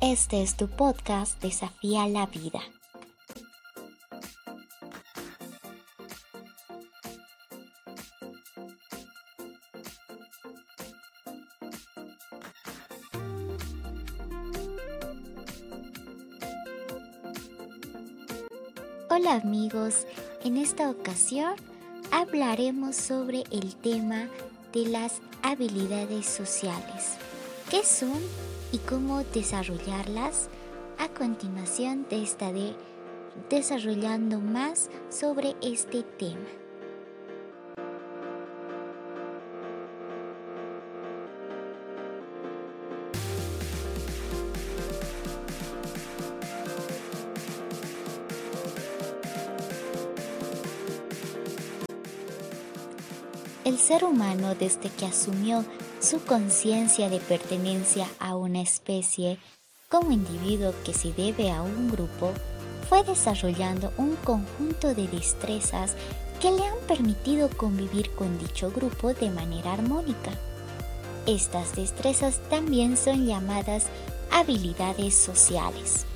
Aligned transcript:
Este 0.00 0.42
es 0.42 0.56
tu 0.56 0.68
podcast 0.68 1.40
Desafía 1.40 2.08
la 2.08 2.26
Vida. 2.26 2.60
Hola 19.08 19.34
amigos, 19.34 20.06
en 20.44 20.56
esta 20.56 20.88
ocasión 20.88 21.54
hablaremos 22.10 22.96
sobre 22.96 23.44
el 23.50 23.76
tema 23.76 24.28
de 24.72 24.86
las 24.86 25.20
habilidades 25.42 26.26
sociales. 26.26 27.18
¿Qué 27.70 27.84
son 27.84 28.20
y 28.72 28.78
cómo 28.78 29.22
desarrollarlas? 29.22 30.48
A 30.98 31.06
continuación 31.08 32.02
te 32.02 32.20
estaré 32.20 32.74
desarrollando 33.48 34.40
más 34.40 34.90
sobre 35.08 35.54
este 35.62 36.02
tema. 36.02 36.40
El 53.64 53.78
ser 53.78 54.02
humano 54.02 54.56
desde 54.56 54.90
que 54.90 55.06
asumió 55.06 55.64
su 56.00 56.18
conciencia 56.24 57.10
de 57.10 57.20
pertenencia 57.20 58.06
a 58.18 58.34
una 58.34 58.62
especie 58.62 59.38
como 59.90 60.12
individuo 60.12 60.72
que 60.82 60.94
se 60.94 61.12
debe 61.12 61.50
a 61.50 61.62
un 61.62 61.90
grupo, 61.90 62.32
fue 62.88 63.04
desarrollando 63.04 63.92
un 63.98 64.16
conjunto 64.16 64.94
de 64.94 65.06
destrezas 65.08 65.94
que 66.40 66.50
le 66.50 66.64
han 66.64 66.78
permitido 66.88 67.50
convivir 67.50 68.10
con 68.12 68.38
dicho 68.38 68.70
grupo 68.70 69.12
de 69.12 69.30
manera 69.30 69.74
armónica. 69.74 70.30
Estas 71.26 71.76
destrezas 71.76 72.40
también 72.48 72.96
son 72.96 73.26
llamadas 73.26 73.86
habilidades 74.30 75.14
sociales. 75.14 76.06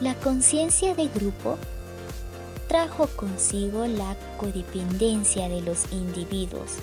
La 0.00 0.14
conciencia 0.14 0.94
de 0.94 1.08
grupo 1.08 1.58
trajo 2.68 3.08
consigo 3.16 3.86
la 3.86 4.16
codependencia 4.38 5.48
de 5.48 5.62
los 5.62 5.90
individuos 5.92 6.76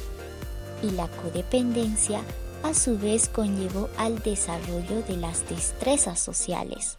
y 0.83 0.91
la 0.91 1.07
codependencia 1.07 2.21
a 2.63 2.73
su 2.73 2.97
vez 2.97 3.29
conllevó 3.29 3.89
al 3.97 4.19
desarrollo 4.19 5.01
de 5.03 5.17
las 5.17 5.47
destrezas 5.49 6.19
sociales. 6.19 6.97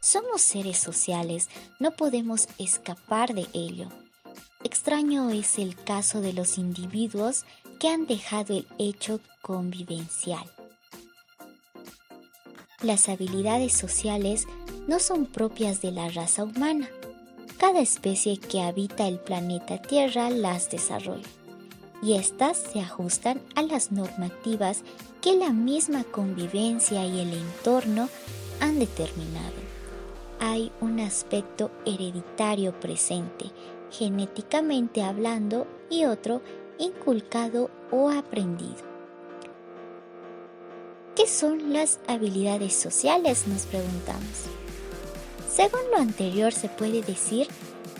Somos 0.00 0.42
seres 0.42 0.78
sociales, 0.78 1.48
no 1.80 1.92
podemos 1.92 2.48
escapar 2.58 3.34
de 3.34 3.46
ello. 3.52 3.88
Extraño 4.62 5.30
es 5.30 5.58
el 5.58 5.76
caso 5.76 6.20
de 6.20 6.32
los 6.32 6.58
individuos 6.58 7.44
que 7.80 7.88
han 7.88 8.06
dejado 8.06 8.56
el 8.56 8.66
hecho 8.78 9.20
convivencial. 9.42 10.44
Las 12.82 13.08
habilidades 13.08 13.72
sociales 13.72 14.46
no 14.86 15.00
son 15.00 15.26
propias 15.26 15.80
de 15.80 15.92
la 15.92 16.08
raza 16.08 16.44
humana, 16.44 16.88
cada 17.58 17.80
especie 17.80 18.38
que 18.38 18.62
habita 18.62 19.08
el 19.08 19.18
planeta 19.18 19.80
Tierra 19.80 20.30
las 20.30 20.70
desarrolla 20.70 21.35
y 22.02 22.14
éstas 22.14 22.56
se 22.72 22.80
ajustan 22.80 23.40
a 23.54 23.62
las 23.62 23.92
normativas 23.92 24.82
que 25.20 25.36
la 25.36 25.50
misma 25.50 26.04
convivencia 26.04 27.04
y 27.06 27.20
el 27.20 27.32
entorno 27.32 28.08
han 28.60 28.78
determinado. 28.78 29.54
Hay 30.38 30.70
un 30.80 31.00
aspecto 31.00 31.70
hereditario 31.84 32.78
presente, 32.78 33.46
genéticamente 33.90 35.02
hablando, 35.02 35.66
y 35.88 36.04
otro 36.04 36.42
inculcado 36.78 37.70
o 37.90 38.10
aprendido. 38.10 38.84
¿Qué 41.14 41.26
son 41.26 41.72
las 41.72 41.98
habilidades 42.06 42.74
sociales? 42.74 43.46
Nos 43.46 43.62
preguntamos. 43.62 44.44
Según 45.50 45.80
lo 45.90 45.98
anterior, 45.98 46.52
se 46.52 46.68
puede 46.68 47.00
decir 47.02 47.48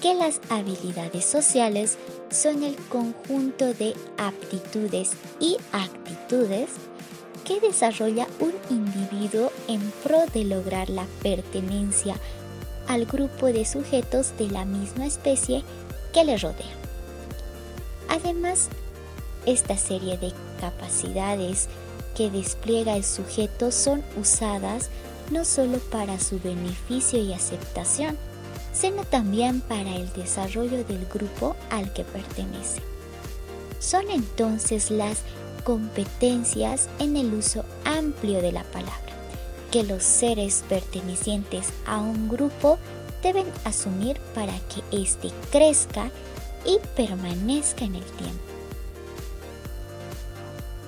que 0.02 0.14
las 0.14 0.40
habilidades 0.50 1.24
sociales 1.24 1.96
son 2.30 2.62
el 2.62 2.76
conjunto 2.88 3.72
de 3.74 3.94
aptitudes 4.18 5.12
y 5.40 5.56
actitudes 5.72 6.70
que 7.44 7.60
desarrolla 7.60 8.26
un 8.40 8.52
individuo 8.70 9.52
en 9.68 9.80
pro 10.02 10.26
de 10.34 10.44
lograr 10.44 10.90
la 10.90 11.06
pertenencia 11.22 12.16
al 12.88 13.06
grupo 13.06 13.46
de 13.46 13.64
sujetos 13.64 14.36
de 14.38 14.48
la 14.50 14.64
misma 14.64 15.06
especie 15.06 15.62
que 16.12 16.24
le 16.24 16.36
rodea. 16.38 16.74
Además, 18.08 18.68
esta 19.44 19.76
serie 19.76 20.18
de 20.18 20.32
capacidades 20.60 21.68
que 22.16 22.30
despliega 22.30 22.96
el 22.96 23.04
sujeto 23.04 23.70
son 23.70 24.02
usadas 24.18 24.90
no 25.30 25.44
solo 25.44 25.78
para 25.78 26.18
su 26.18 26.40
beneficio 26.40 27.20
y 27.20 27.32
aceptación, 27.32 28.16
sino 28.76 29.04
también 29.04 29.60
para 29.62 29.96
el 29.96 30.12
desarrollo 30.12 30.84
del 30.84 31.06
grupo 31.06 31.56
al 31.70 31.92
que 31.92 32.04
pertenece. 32.04 32.82
Son 33.78 34.10
entonces 34.10 34.90
las 34.90 35.22
competencias 35.64 36.88
en 36.98 37.16
el 37.16 37.32
uso 37.34 37.64
amplio 37.84 38.42
de 38.42 38.52
la 38.52 38.64
palabra, 38.64 38.94
que 39.70 39.82
los 39.82 40.02
seres 40.02 40.62
pertenecientes 40.68 41.68
a 41.86 41.98
un 41.98 42.28
grupo 42.28 42.78
deben 43.22 43.46
asumir 43.64 44.20
para 44.34 44.52
que 44.68 45.02
éste 45.02 45.30
crezca 45.50 46.10
y 46.64 46.78
permanezca 46.96 47.84
en 47.84 47.94
el 47.96 48.04
tiempo. 48.04 48.42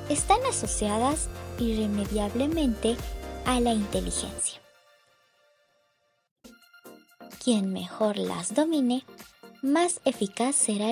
Están 0.08 0.38
asociadas 0.48 1.28
irremediablemente 1.58 2.96
a 3.44 3.60
la 3.60 3.72
inteligencia. 3.72 4.67
Quien 7.48 7.72
mejor 7.72 8.18
las 8.18 8.54
domine, 8.54 9.06
más 9.62 10.02
eficaz 10.04 10.54
será 10.54 10.90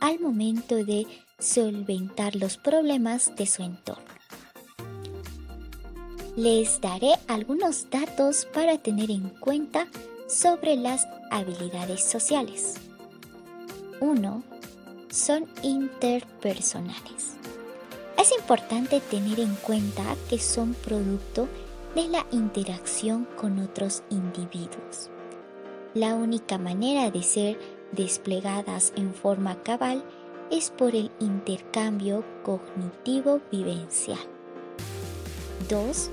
al 0.00 0.20
momento 0.20 0.84
de 0.84 1.06
solventar 1.38 2.36
los 2.36 2.58
problemas 2.58 3.34
de 3.36 3.46
su 3.46 3.62
entorno. 3.62 4.04
Les 6.36 6.78
daré 6.82 7.14
algunos 7.26 7.88
datos 7.88 8.46
para 8.52 8.76
tener 8.76 9.10
en 9.10 9.30
cuenta 9.30 9.88
sobre 10.28 10.76
las 10.76 11.08
habilidades 11.30 12.04
sociales. 12.04 12.74
1. 14.00 14.42
Son 15.10 15.46
interpersonales. 15.62 17.38
Es 18.18 18.30
importante 18.38 19.00
tener 19.00 19.40
en 19.40 19.54
cuenta 19.54 20.04
que 20.28 20.38
son 20.38 20.74
producto 20.74 21.48
de 21.94 22.08
la 22.08 22.26
interacción 22.30 23.26
con 23.38 23.58
otros 23.58 24.02
individuos. 24.10 25.08
La 25.94 26.16
única 26.16 26.58
manera 26.58 27.12
de 27.12 27.22
ser 27.22 27.56
desplegadas 27.92 28.92
en 28.96 29.14
forma 29.14 29.62
cabal 29.62 30.04
es 30.50 30.70
por 30.70 30.96
el 30.96 31.12
intercambio 31.20 32.24
cognitivo 32.42 33.40
vivencial. 33.52 34.18
2. 35.68 36.10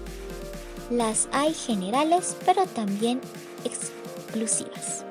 Las 0.92 1.28
hay 1.32 1.56
generales 1.56 2.38
pero 2.46 2.68
también 2.68 3.22
exclusivas. 3.66 5.04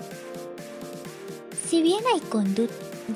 Si 1.69 1.83
bien 1.83 2.05
hay 2.15 2.21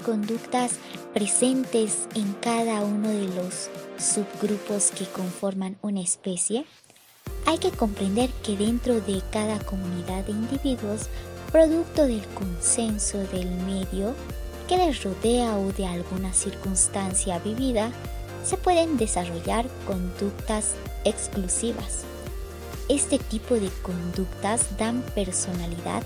conductas 0.05 0.73
presentes 1.13 2.09
en 2.17 2.33
cada 2.35 2.85
uno 2.85 3.09
de 3.09 3.29
los 3.29 3.71
subgrupos 3.99 4.91
que 4.91 5.05
conforman 5.07 5.77
una 5.83 6.01
especie, 6.01 6.67
hay 7.47 7.59
que 7.59 7.71
comprender 7.71 8.31
que 8.43 8.57
dentro 8.57 9.01
de 9.01 9.23
cada 9.31 9.59
comunidad 9.61 10.25
de 10.25 10.33
individuos, 10.33 11.09
producto 11.55 12.09
del 12.09 12.27
consenso 12.35 13.17
del 13.29 13.49
medio 13.49 14.13
que 14.67 14.77
les 14.77 15.05
rodea 15.05 15.57
o 15.57 15.73
de 15.73 15.87
alguna 15.87 16.33
circunstancia 16.33 17.39
vivida, 17.39 17.93
se 18.45 18.57
pueden 18.57 18.97
desarrollar 18.97 19.65
conductas 19.87 20.73
exclusivas. 21.05 22.03
Este 22.89 23.21
tipo 23.21 23.55
de 23.55 23.71
conductas 23.85 24.77
dan 24.79 25.01
personalidad 25.15 26.03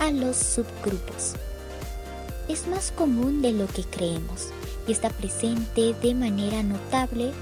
a 0.00 0.10
los 0.10 0.36
subgrupos. 0.36 1.32
Es 2.48 2.66
más 2.66 2.92
común 2.92 3.40
de 3.40 3.52
lo 3.52 3.68
que 3.68 3.84
creemos 3.84 4.48
y 4.86 4.92
está 4.92 5.08
presente 5.08 5.94
de 5.94 6.14
manera 6.14 6.62
notable 6.62 7.32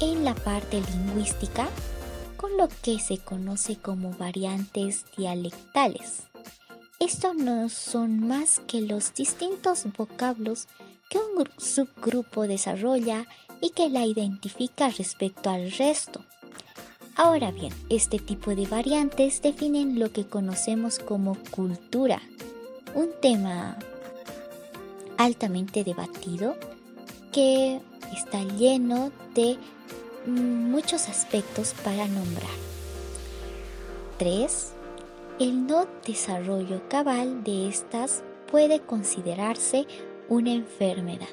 en 0.00 0.22
la 0.22 0.34
parte 0.34 0.82
lingüística 0.92 1.66
con 2.36 2.58
lo 2.58 2.68
que 2.82 2.98
se 2.98 3.16
conoce 3.16 3.76
como 3.76 4.10
variantes 4.18 5.06
dialectales. 5.16 6.24
Estos 6.98 7.34
no 7.34 7.68
son 7.68 8.26
más 8.26 8.60
que 8.66 8.80
los 8.80 9.12
distintos 9.14 9.84
vocablos 9.96 10.68
que 11.08 11.18
un 11.18 11.48
subgrupo 11.58 12.46
desarrolla 12.46 13.26
y 13.60 13.70
que 13.70 13.88
la 13.88 14.06
identifica 14.06 14.88
respecto 14.88 15.50
al 15.50 15.70
resto. 15.72 16.24
Ahora 17.14 17.50
bien, 17.50 17.72
este 17.90 18.18
tipo 18.18 18.54
de 18.54 18.66
variantes 18.66 19.42
definen 19.42 19.98
lo 19.98 20.12
que 20.12 20.26
conocemos 20.26 20.98
como 20.98 21.36
cultura, 21.50 22.22
un 22.94 23.10
tema 23.20 23.76
altamente 25.18 25.84
debatido 25.84 26.56
que 27.32 27.80
está 28.12 28.42
lleno 28.42 29.12
de 29.34 29.58
muchos 30.26 31.08
aspectos 31.08 31.74
para 31.84 32.06
nombrar. 32.08 32.50
3. 34.18 34.71
El 35.42 35.66
no 35.66 35.88
desarrollo 36.06 36.88
cabal 36.88 37.42
de 37.42 37.66
estas 37.66 38.22
puede 38.48 38.78
considerarse 38.78 39.88
una 40.28 40.52
enfermedad. 40.52 41.26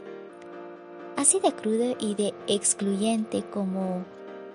Así 1.15 1.39
de 1.39 1.53
crudo 1.53 1.95
y 1.99 2.15
de 2.15 2.33
excluyente 2.47 3.43
como 3.43 4.03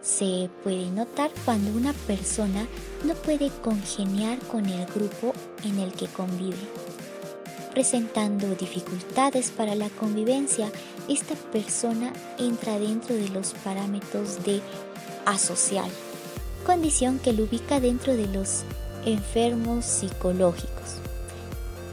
se 0.00 0.50
puede 0.64 0.90
notar 0.90 1.30
cuando 1.44 1.70
una 1.70 1.92
persona 1.92 2.66
no 3.04 3.14
puede 3.14 3.48
congeniar 3.62 4.40
con 4.40 4.66
el 4.66 4.86
grupo 4.86 5.32
en 5.62 5.78
el 5.78 5.92
que 5.92 6.08
convive. 6.08 6.58
Presentando 7.70 8.56
dificultades 8.56 9.52
para 9.52 9.76
la 9.76 9.88
convivencia, 9.88 10.68
esta 11.08 11.36
persona 11.52 12.12
entra 12.40 12.76
dentro 12.80 13.14
de 13.14 13.28
los 13.28 13.54
parámetros 13.62 14.42
de 14.42 14.60
asocial, 15.26 15.88
condición 16.66 17.20
que 17.20 17.32
lo 17.32 17.44
ubica 17.44 17.78
dentro 17.78 18.16
de 18.16 18.26
los 18.26 18.64
enfermos 19.04 19.84
psicológicos. 19.84 21.00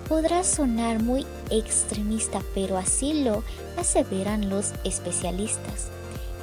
Podrá 0.07 0.43
sonar 0.43 1.01
muy 1.01 1.25
extremista, 1.49 2.41
pero 2.53 2.77
así 2.77 3.23
lo 3.23 3.43
aseveran 3.77 4.49
los 4.49 4.73
especialistas. 4.83 5.87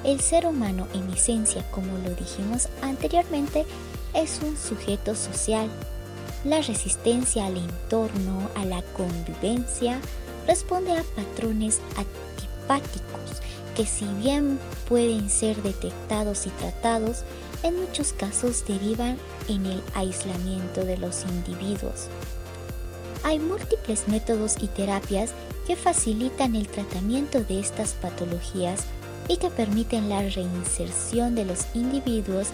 El 0.04 0.20
ser 0.20 0.46
humano 0.46 0.86
en 0.94 1.10
esencia, 1.10 1.68
como 1.70 1.98
lo 1.98 2.14
dijimos 2.14 2.68
anteriormente, 2.82 3.66
es 4.14 4.40
un 4.42 4.56
sujeto 4.56 5.14
social. 5.14 5.68
La 6.44 6.62
resistencia 6.62 7.46
al 7.46 7.56
entorno, 7.56 8.48
a 8.54 8.64
la 8.64 8.82
convivencia, 8.96 10.00
responde 10.46 10.92
a 10.96 11.02
patrones 11.14 11.80
antipáticos 11.96 13.42
que 13.78 13.86
si 13.86 14.06
bien 14.20 14.58
pueden 14.88 15.30
ser 15.30 15.62
detectados 15.62 16.48
y 16.48 16.50
tratados, 16.50 17.22
en 17.62 17.80
muchos 17.80 18.12
casos 18.12 18.66
derivan 18.66 19.16
en 19.46 19.66
el 19.66 19.80
aislamiento 19.94 20.84
de 20.84 20.98
los 20.98 21.24
individuos. 21.24 22.08
Hay 23.22 23.38
múltiples 23.38 24.08
métodos 24.08 24.56
y 24.60 24.66
terapias 24.66 25.32
que 25.64 25.76
facilitan 25.76 26.56
el 26.56 26.66
tratamiento 26.66 27.44
de 27.44 27.60
estas 27.60 27.92
patologías 27.92 28.84
y 29.28 29.36
que 29.36 29.48
permiten 29.48 30.08
la 30.08 30.22
reinserción 30.22 31.36
de 31.36 31.44
los 31.44 31.66
individuos 31.74 32.48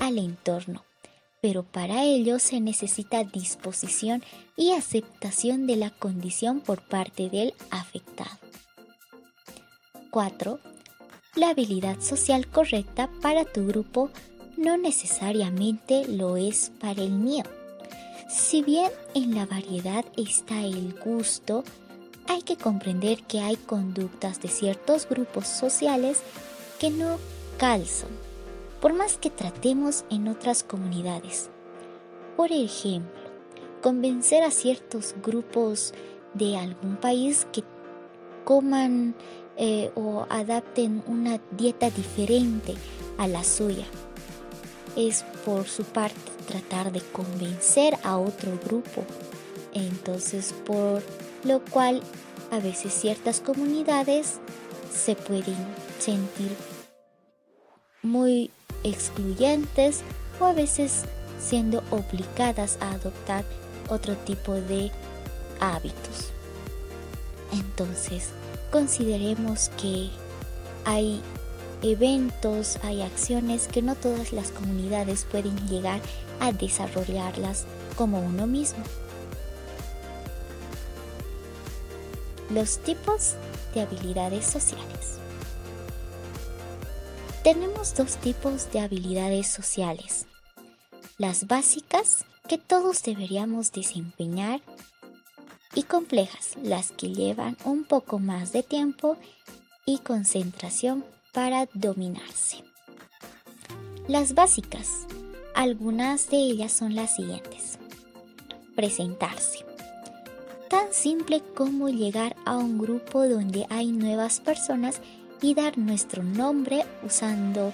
al 0.00 0.16
entorno. 0.16 0.86
Pero 1.42 1.62
para 1.62 2.04
ello 2.04 2.38
se 2.38 2.58
necesita 2.58 3.24
disposición 3.24 4.22
y 4.56 4.72
aceptación 4.72 5.66
de 5.66 5.76
la 5.76 5.90
condición 5.90 6.60
por 6.60 6.80
parte 6.80 7.28
del 7.28 7.52
afectado. 7.70 8.49
4. 10.10 10.58
La 11.36 11.50
habilidad 11.50 12.00
social 12.00 12.48
correcta 12.48 13.08
para 13.22 13.44
tu 13.44 13.66
grupo 13.66 14.10
no 14.56 14.76
necesariamente 14.76 16.06
lo 16.08 16.36
es 16.36 16.72
para 16.80 17.02
el 17.02 17.12
mío. 17.12 17.44
Si 18.28 18.62
bien 18.62 18.90
en 19.14 19.34
la 19.34 19.46
variedad 19.46 20.04
está 20.16 20.60
el 20.62 20.94
gusto, 20.94 21.64
hay 22.28 22.42
que 22.42 22.56
comprender 22.56 23.22
que 23.22 23.40
hay 23.40 23.56
conductas 23.56 24.40
de 24.40 24.48
ciertos 24.48 25.08
grupos 25.08 25.46
sociales 25.46 26.22
que 26.78 26.90
no 26.90 27.18
calzan, 27.58 28.10
por 28.80 28.92
más 28.92 29.16
que 29.16 29.30
tratemos 29.30 30.04
en 30.10 30.28
otras 30.28 30.62
comunidades. 30.62 31.50
Por 32.36 32.52
ejemplo, 32.52 33.20
convencer 33.82 34.42
a 34.42 34.50
ciertos 34.50 35.14
grupos 35.22 35.94
de 36.34 36.56
algún 36.56 36.96
país 36.96 37.46
que 37.52 37.64
coman 38.44 39.14
eh, 39.62 39.90
o 39.94 40.26
adapten 40.30 41.02
una 41.06 41.38
dieta 41.50 41.90
diferente 41.90 42.74
a 43.18 43.28
la 43.28 43.44
suya. 43.44 43.84
Es 44.96 45.22
por 45.44 45.68
su 45.68 45.84
parte 45.84 46.18
tratar 46.48 46.90
de 46.90 47.02
convencer 47.12 47.98
a 48.02 48.16
otro 48.16 48.58
grupo. 48.64 49.04
Entonces, 49.74 50.54
por 50.64 51.02
lo 51.44 51.60
cual 51.66 52.00
a 52.50 52.58
veces 52.58 52.94
ciertas 52.94 53.40
comunidades 53.40 54.38
se 54.90 55.14
pueden 55.14 55.58
sentir 55.98 56.56
muy 58.02 58.50
excluyentes 58.82 60.00
o 60.40 60.46
a 60.46 60.54
veces 60.54 61.02
siendo 61.38 61.82
obligadas 61.90 62.78
a 62.80 62.92
adoptar 62.92 63.44
otro 63.90 64.16
tipo 64.16 64.54
de 64.54 64.90
hábitos. 65.60 66.30
Entonces, 67.52 68.30
consideremos 68.70 69.70
que 69.80 70.10
hay 70.84 71.20
eventos, 71.82 72.78
hay 72.82 73.02
acciones 73.02 73.68
que 73.68 73.82
no 73.82 73.94
todas 73.94 74.32
las 74.32 74.50
comunidades 74.50 75.26
pueden 75.30 75.56
llegar 75.68 76.00
a 76.40 76.52
desarrollarlas 76.52 77.66
como 77.96 78.20
uno 78.20 78.46
mismo. 78.46 78.82
Los 82.50 82.78
tipos 82.78 83.34
de 83.74 83.82
habilidades 83.82 84.44
sociales. 84.44 85.18
Tenemos 87.44 87.94
dos 87.94 88.16
tipos 88.16 88.70
de 88.72 88.80
habilidades 88.80 89.46
sociales. 89.46 90.26
Las 91.16 91.46
básicas, 91.46 92.24
que 92.48 92.58
todos 92.58 93.02
deberíamos 93.02 93.72
desempeñar, 93.72 94.60
y 95.74 95.84
complejas, 95.84 96.56
las 96.62 96.90
que 96.92 97.12
llevan 97.12 97.56
un 97.64 97.84
poco 97.84 98.18
más 98.18 98.52
de 98.52 98.62
tiempo 98.62 99.16
y 99.86 99.98
concentración 99.98 101.04
para 101.32 101.68
dominarse. 101.74 102.64
Las 104.08 104.34
básicas, 104.34 105.06
algunas 105.54 106.30
de 106.30 106.38
ellas 106.38 106.72
son 106.72 106.94
las 106.94 107.14
siguientes. 107.14 107.78
Presentarse. 108.74 109.64
Tan 110.68 110.92
simple 110.92 111.42
como 111.54 111.88
llegar 111.88 112.36
a 112.44 112.56
un 112.56 112.78
grupo 112.78 113.26
donde 113.28 113.66
hay 113.70 113.92
nuevas 113.92 114.40
personas 114.40 115.00
y 115.42 115.54
dar 115.54 115.78
nuestro 115.78 116.22
nombre 116.22 116.84
usando 117.04 117.72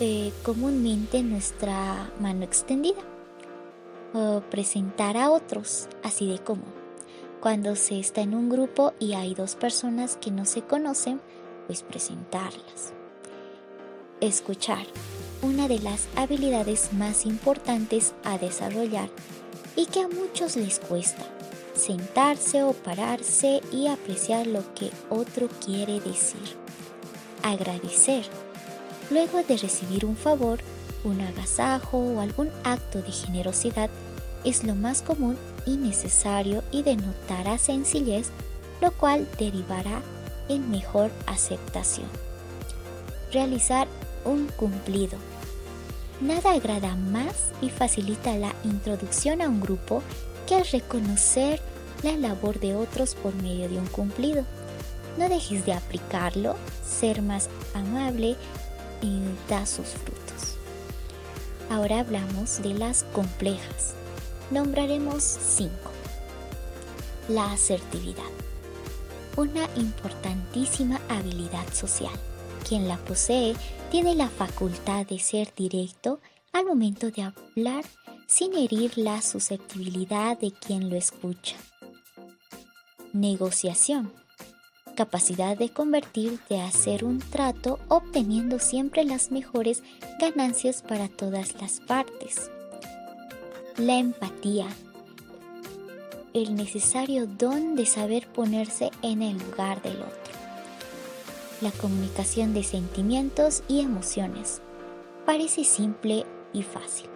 eh, 0.00 0.32
comúnmente 0.42 1.22
nuestra 1.22 2.10
mano 2.20 2.44
extendida. 2.44 3.00
O 4.12 4.40
presentar 4.50 5.16
a 5.16 5.30
otros, 5.30 5.88
así 6.02 6.30
de 6.30 6.38
común. 6.38 6.75
Cuando 7.40 7.76
se 7.76 7.98
está 8.00 8.22
en 8.22 8.34
un 8.34 8.48
grupo 8.48 8.94
y 8.98 9.12
hay 9.12 9.34
dos 9.34 9.54
personas 9.54 10.16
que 10.16 10.30
no 10.30 10.44
se 10.44 10.62
conocen, 10.62 11.20
pues 11.66 11.82
presentarlas. 11.82 12.92
Escuchar, 14.20 14.86
una 15.42 15.68
de 15.68 15.78
las 15.78 16.08
habilidades 16.16 16.92
más 16.94 17.26
importantes 17.26 18.14
a 18.24 18.38
desarrollar 18.38 19.10
y 19.76 19.86
que 19.86 20.00
a 20.00 20.08
muchos 20.08 20.56
les 20.56 20.80
cuesta. 20.80 21.24
Sentarse 21.74 22.62
o 22.62 22.72
pararse 22.72 23.60
y 23.70 23.88
apreciar 23.88 24.46
lo 24.46 24.62
que 24.74 24.90
otro 25.10 25.48
quiere 25.64 26.00
decir. 26.00 26.56
Agradecer. 27.42 28.24
Luego 29.10 29.42
de 29.42 29.58
recibir 29.58 30.06
un 30.06 30.16
favor, 30.16 30.60
un 31.04 31.20
agasajo 31.20 31.98
o 31.98 32.20
algún 32.20 32.50
acto 32.64 33.02
de 33.02 33.12
generosidad, 33.12 33.90
es 34.46 34.62
lo 34.62 34.76
más 34.76 35.02
común 35.02 35.36
y 35.66 35.76
necesario 35.76 36.62
y 36.70 36.84
denotará 36.84 37.58
sencillez, 37.58 38.28
lo 38.80 38.92
cual 38.92 39.28
derivará 39.38 40.00
en 40.48 40.70
mejor 40.70 41.10
aceptación. 41.26 42.06
Realizar 43.32 43.88
un 44.24 44.46
cumplido. 44.46 45.18
Nada 46.20 46.52
agrada 46.52 46.94
más 46.94 47.52
y 47.60 47.70
facilita 47.70 48.36
la 48.36 48.54
introducción 48.64 49.42
a 49.42 49.48
un 49.48 49.60
grupo 49.60 50.02
que 50.46 50.58
el 50.58 50.64
reconocer 50.66 51.60
la 52.04 52.16
labor 52.16 52.60
de 52.60 52.76
otros 52.76 53.16
por 53.16 53.34
medio 53.34 53.68
de 53.68 53.78
un 53.78 53.86
cumplido. 53.86 54.44
No 55.18 55.28
dejes 55.28 55.66
de 55.66 55.72
aplicarlo, 55.72 56.54
ser 56.88 57.20
más 57.20 57.48
amable 57.74 58.36
y 59.02 59.20
da 59.48 59.66
sus 59.66 59.88
frutos. 59.88 60.56
Ahora 61.68 62.00
hablamos 62.00 62.62
de 62.62 62.74
las 62.74 63.02
complejas. 63.12 63.96
Nombraremos 64.50 65.22
cinco. 65.22 65.90
La 67.28 67.52
asertividad 67.52 68.22
una 69.36 69.68
importantísima 69.76 71.00
habilidad 71.08 71.72
social. 71.72 72.12
Quien 72.66 72.88
la 72.88 72.96
posee 72.96 73.54
tiene 73.90 74.14
la 74.14 74.28
facultad 74.28 75.06
de 75.06 75.18
ser 75.18 75.52
directo 75.54 76.20
al 76.52 76.64
momento 76.64 77.10
de 77.10 77.22
hablar 77.22 77.84
sin 78.26 78.54
herir 78.54 78.96
la 78.96 79.22
susceptibilidad 79.22 80.38
de 80.38 80.52
quien 80.52 80.90
lo 80.90 80.96
escucha. 80.96 81.56
Negociación. 83.12 84.12
capacidad 84.96 85.58
de 85.58 85.68
convertir, 85.68 86.40
de 86.48 86.62
hacer 86.62 87.04
un 87.04 87.18
trato, 87.18 87.78
obteniendo 87.88 88.58
siempre 88.58 89.04
las 89.04 89.30
mejores 89.30 89.82
ganancias 90.18 90.80
para 90.80 91.08
todas 91.08 91.60
las 91.60 91.80
partes. 91.80 92.50
La 93.78 93.98
empatía, 93.98 94.68
el 96.32 96.54
necesario 96.54 97.26
don 97.26 97.76
de 97.76 97.84
saber 97.84 98.26
ponerse 98.26 98.90
en 99.02 99.20
el 99.20 99.36
lugar 99.36 99.82
del 99.82 99.96
otro. 99.96 100.32
La 101.60 101.70
comunicación 101.72 102.54
de 102.54 102.62
sentimientos 102.62 103.62
y 103.68 103.80
emociones. 103.80 104.62
Parece 105.26 105.62
simple 105.62 106.24
y 106.54 106.62
fácil, 106.62 107.10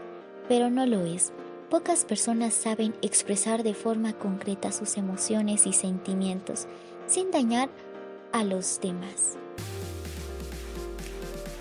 pero 0.49 0.69
no 0.69 0.85
lo 0.85 1.07
es. 1.07 1.33
Pocas 1.71 2.05
personas 2.05 2.52
saben 2.52 2.95
expresar 3.00 3.62
de 3.62 3.73
forma 3.73 4.12
concreta 4.12 4.71
sus 4.71 4.99
emociones 4.99 5.67
y 5.67 5.73
sentimientos 5.73 6.67
sin 7.07 7.31
dañar 7.31 7.71
a 8.33 8.45
los 8.45 8.83
demás. 8.83 9.38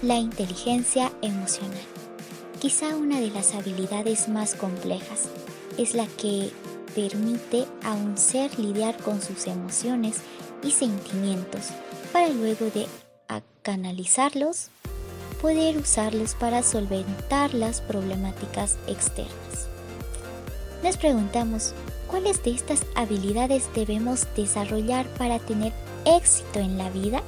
La 0.02 0.18
inteligencia 0.18 1.10
emocional. 1.22 1.99
Quizá 2.60 2.96
una 2.96 3.20
de 3.22 3.30
las 3.30 3.56
habilidades 3.56 4.28
más 4.28 4.54
complejas 4.54 5.30
es 5.78 5.94
la 5.94 6.06
que 6.08 6.52
permite 6.94 7.66
a 7.84 7.94
un 7.94 8.18
ser 8.18 8.60
lidiar 8.60 8.98
con 8.98 9.22
sus 9.22 9.48
emociones 9.48 10.18
y 10.62 10.72
sentimientos 10.72 11.68
para 12.12 12.28
luego 12.28 12.66
de 12.66 12.88
canalizarlos 13.62 14.70
poder 15.42 15.78
usarlos 15.78 16.36
para 16.36 16.64
solventar 16.64 17.54
las 17.54 17.82
problemáticas 17.82 18.78
externas. 18.88 19.70
Nos 20.84 20.98
preguntamos, 20.98 21.74
¿cuáles 22.08 22.44
de 22.44 22.52
estas 22.52 22.82
habilidades 22.96 23.70
debemos 23.74 24.28
desarrollar 24.36 25.08
para 25.14 25.40
tener 25.40 25.72
éxito 26.06 26.60
en 26.60 26.78
la 26.78 26.90
vida? 26.90 27.22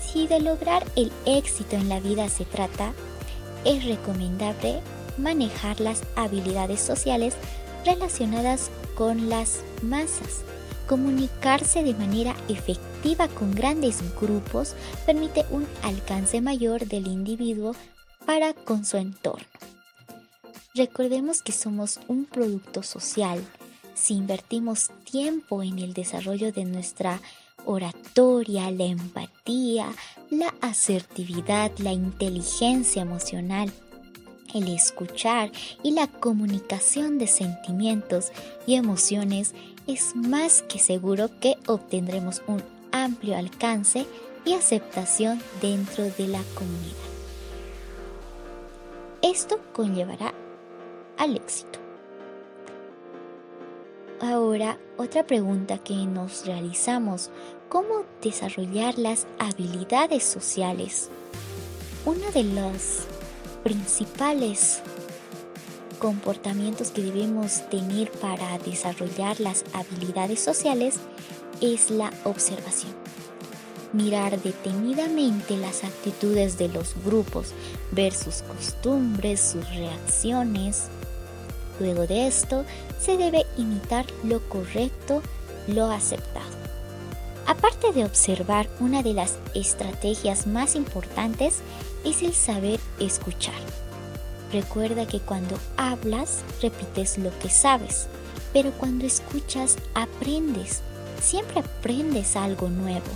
Si 0.00 0.26
de 0.26 0.40
lograr 0.40 0.84
el 0.96 1.12
éxito 1.26 1.76
en 1.76 1.88
la 1.88 2.00
vida 2.00 2.28
se 2.28 2.44
trata, 2.44 2.92
es 3.64 3.84
recomendable 3.84 4.80
manejar 5.16 5.80
las 5.80 6.02
habilidades 6.16 6.80
sociales 6.80 7.34
relacionadas 7.84 8.70
con 8.94 9.28
las 9.28 9.60
masas. 9.82 10.42
Comunicarse 10.86 11.82
de 11.82 11.94
manera 11.94 12.34
efectiva 12.48 13.28
con 13.28 13.54
grandes 13.54 13.98
grupos 14.18 14.74
permite 15.04 15.44
un 15.50 15.66
alcance 15.82 16.40
mayor 16.40 16.86
del 16.86 17.06
individuo 17.06 17.74
para 18.24 18.54
con 18.54 18.84
su 18.84 18.96
entorno. 18.96 19.46
Recordemos 20.74 21.42
que 21.42 21.52
somos 21.52 22.00
un 22.08 22.24
producto 22.24 22.82
social. 22.82 23.44
Si 23.94 24.14
invertimos 24.14 24.90
tiempo 25.10 25.62
en 25.62 25.78
el 25.78 25.92
desarrollo 25.92 26.52
de 26.52 26.64
nuestra 26.64 27.20
oratoria, 27.68 28.70
la 28.70 28.84
empatía, 28.84 29.86
la 30.30 30.54
asertividad, 30.62 31.70
la 31.78 31.92
inteligencia 31.92 33.02
emocional, 33.02 33.70
el 34.54 34.68
escuchar 34.68 35.52
y 35.82 35.90
la 35.90 36.06
comunicación 36.06 37.18
de 37.18 37.26
sentimientos 37.26 38.32
y 38.66 38.76
emociones 38.76 39.54
es 39.86 40.16
más 40.16 40.62
que 40.62 40.78
seguro 40.78 41.28
que 41.40 41.56
obtendremos 41.66 42.42
un 42.46 42.62
amplio 42.90 43.36
alcance 43.36 44.06
y 44.46 44.54
aceptación 44.54 45.38
dentro 45.60 46.04
de 46.04 46.26
la 46.26 46.40
comunidad. 46.54 46.96
Esto 49.20 49.60
conllevará 49.74 50.32
al 51.18 51.36
éxito. 51.36 51.80
Ahora, 54.20 54.78
otra 54.96 55.24
pregunta 55.24 55.78
que 55.78 55.94
nos 55.94 56.44
realizamos, 56.44 57.30
¿cómo 57.68 58.04
desarrollar 58.22 58.98
las 58.98 59.26
habilidades 59.38 60.24
sociales? 60.24 61.10
Una 62.04 62.30
de 62.30 62.44
las 62.44 63.06
principales 63.62 64.80
comportamientos 65.98 66.90
que 66.90 67.02
debemos 67.02 67.68
tener 67.68 68.10
para 68.12 68.58
desarrollar 68.58 69.40
las 69.40 69.64
habilidades 69.74 70.40
sociales 70.40 70.96
es 71.60 71.90
la 71.90 72.12
observación. 72.24 72.92
Mirar 73.92 74.40
detenidamente 74.40 75.56
las 75.56 75.82
actitudes 75.82 76.56
de 76.58 76.68
los 76.68 76.94
grupos, 77.04 77.52
ver 77.90 78.14
sus 78.14 78.42
costumbres, 78.42 79.40
sus 79.40 79.68
reacciones. 79.74 80.84
Luego 81.80 82.06
de 82.06 82.26
esto, 82.28 82.64
se 83.00 83.16
debe 83.16 83.44
imitar 83.56 84.06
lo 84.24 84.40
correcto, 84.48 85.22
lo 85.66 85.86
aceptado. 85.90 86.57
Aparte 87.48 87.92
de 87.92 88.04
observar, 88.04 88.68
una 88.78 89.02
de 89.02 89.14
las 89.14 89.38
estrategias 89.54 90.46
más 90.46 90.74
importantes 90.74 91.60
es 92.04 92.22
el 92.22 92.34
saber 92.34 92.78
escuchar. 93.00 93.54
Recuerda 94.52 95.06
que 95.06 95.20
cuando 95.20 95.58
hablas, 95.78 96.42
repites 96.60 97.16
lo 97.16 97.30
que 97.38 97.48
sabes, 97.48 98.06
pero 98.52 98.70
cuando 98.72 99.06
escuchas, 99.06 99.78
aprendes. 99.94 100.82
Siempre 101.22 101.60
aprendes 101.60 102.36
algo 102.36 102.68
nuevo. 102.68 103.08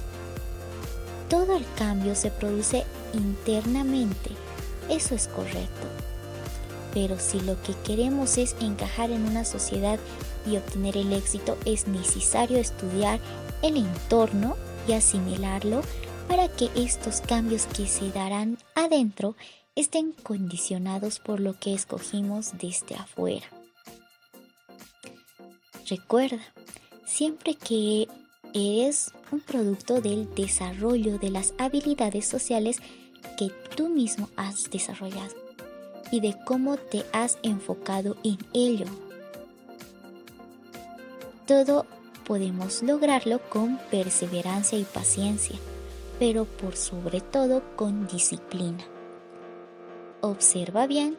Todo 1.28 1.54
el 1.54 1.66
cambio 1.76 2.14
se 2.14 2.30
produce 2.30 2.86
internamente. 3.12 4.30
Eso 4.88 5.14
es 5.14 5.28
correcto. 5.28 5.86
Pero 6.94 7.18
si 7.18 7.38
lo 7.40 7.60
que 7.60 7.74
queremos 7.84 8.38
es 8.38 8.56
encajar 8.60 9.10
en 9.10 9.26
una 9.26 9.44
sociedad 9.44 9.98
y 10.46 10.56
obtener 10.56 10.96
el 10.96 11.12
éxito, 11.12 11.58
es 11.66 11.86
necesario 11.86 12.56
estudiar 12.56 13.20
el 13.62 13.76
entorno 13.76 14.56
y 14.86 14.92
asimilarlo 14.92 15.82
para 16.28 16.48
que 16.48 16.70
estos 16.74 17.20
cambios 17.20 17.66
que 17.66 17.86
se 17.86 18.10
darán 18.10 18.58
adentro 18.74 19.36
estén 19.74 20.12
condicionados 20.12 21.18
por 21.18 21.40
lo 21.40 21.58
que 21.58 21.72
escogimos 21.72 22.52
desde 22.58 22.96
afuera. 22.96 23.46
Recuerda, 25.88 26.42
siempre 27.06 27.54
que 27.54 28.08
eres 28.54 29.12
un 29.30 29.40
producto 29.40 30.00
del 30.00 30.34
desarrollo 30.34 31.18
de 31.18 31.30
las 31.30 31.54
habilidades 31.58 32.26
sociales 32.26 32.78
que 33.38 33.50
tú 33.76 33.88
mismo 33.88 34.28
has 34.36 34.70
desarrollado 34.70 35.34
y 36.10 36.20
de 36.20 36.36
cómo 36.44 36.76
te 36.76 37.04
has 37.12 37.38
enfocado 37.42 38.16
en 38.22 38.38
ello. 38.52 38.86
Todo 41.46 41.86
podemos 42.24 42.82
lograrlo 42.82 43.40
con 43.50 43.78
perseverancia 43.90 44.78
y 44.78 44.84
paciencia 44.84 45.58
pero 46.22 46.44
por 46.44 46.76
sobre 46.76 47.20
todo 47.20 47.64
con 47.74 48.06
disciplina. 48.06 48.84
Observa 50.20 50.86
bien, 50.86 51.18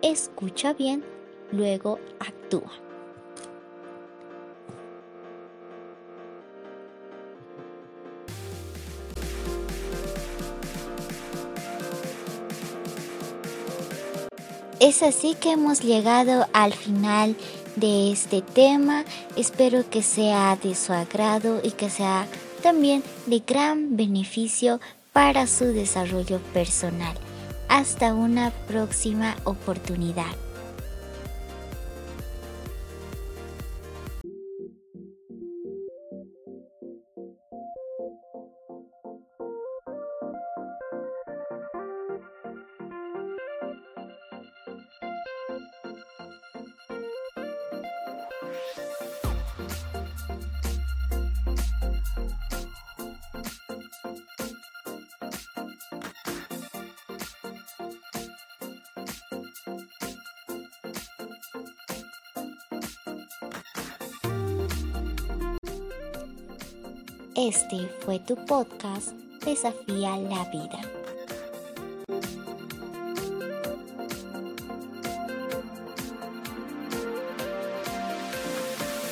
escucha 0.00 0.72
bien, 0.72 1.04
luego 1.50 1.98
actúa. 2.20 2.70
Es 14.78 15.02
así 15.02 15.34
que 15.34 15.50
hemos 15.50 15.80
llegado 15.80 16.46
al 16.52 16.74
final 16.74 17.34
de 17.76 18.12
este 18.12 18.42
tema. 18.42 19.04
Espero 19.36 19.88
que 19.88 20.02
sea 20.02 20.56
de 20.56 20.74
su 20.74 20.92
agrado 20.92 21.60
y 21.62 21.72
que 21.72 21.90
sea 21.90 22.26
también 22.62 23.02
de 23.26 23.42
gran 23.46 23.96
beneficio 23.96 24.80
para 25.12 25.46
su 25.46 25.66
desarrollo 25.66 26.38
personal. 26.52 27.16
Hasta 27.68 28.14
una 28.14 28.50
próxima 28.66 29.36
oportunidad. 29.44 30.34
Este 67.36 67.88
fue 68.04 68.20
tu 68.20 68.36
podcast 68.46 69.10
Desafía 69.44 70.16
la 70.16 70.44
Vida. 70.52 71.03